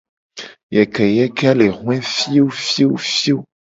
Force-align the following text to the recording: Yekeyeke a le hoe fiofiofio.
Yekeyeke 0.75 1.45
a 1.51 1.53
le 1.57 1.67
hoe 1.77 1.95
fiofiofio. 2.21 3.37